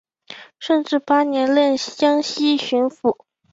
[0.57, 3.17] 顺治八年任江西巡抚。